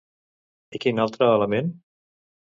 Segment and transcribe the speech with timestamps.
[0.79, 1.71] I quin altre element?